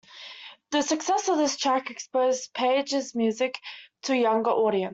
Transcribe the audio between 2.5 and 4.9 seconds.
Page's music to a younger audience.